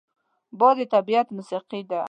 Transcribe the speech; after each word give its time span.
باد 0.59 0.75
د 0.79 0.81
طبیعت 0.93 1.27
موسیقي 1.37 1.81
ده 1.89 1.99